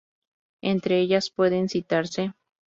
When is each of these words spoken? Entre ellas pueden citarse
Entre 0.63 0.99
ellas 0.99 1.29
pueden 1.29 1.69
citarse 1.69 2.33